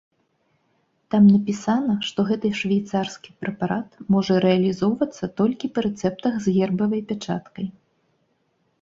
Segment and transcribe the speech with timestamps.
[1.13, 7.65] Там напісана, што гэты швейцарскі прэпарат можа рэалізоўвацца толькі па рэцэптах з гербавай пячаткай.